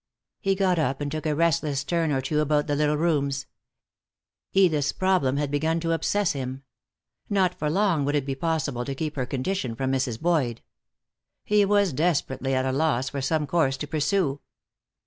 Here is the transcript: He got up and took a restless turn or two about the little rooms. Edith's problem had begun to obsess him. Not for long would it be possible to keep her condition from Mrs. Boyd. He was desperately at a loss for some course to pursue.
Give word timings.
He 0.39 0.55
got 0.55 0.79
up 0.79 0.99
and 0.99 1.11
took 1.11 1.27
a 1.27 1.35
restless 1.35 1.83
turn 1.83 2.11
or 2.11 2.21
two 2.21 2.39
about 2.39 2.65
the 2.65 2.75
little 2.75 2.97
rooms. 2.97 3.45
Edith's 4.51 4.91
problem 4.91 5.37
had 5.37 5.51
begun 5.51 5.79
to 5.81 5.91
obsess 5.91 6.31
him. 6.31 6.63
Not 7.29 7.53
for 7.53 7.69
long 7.69 8.03
would 8.05 8.15
it 8.15 8.25
be 8.25 8.33
possible 8.33 8.83
to 8.83 8.95
keep 8.95 9.15
her 9.15 9.27
condition 9.27 9.75
from 9.75 9.91
Mrs. 9.91 10.19
Boyd. 10.19 10.61
He 11.43 11.65
was 11.65 11.93
desperately 11.93 12.55
at 12.55 12.65
a 12.65 12.71
loss 12.71 13.09
for 13.09 13.21
some 13.21 13.45
course 13.45 13.77
to 13.77 13.85
pursue. 13.85 14.39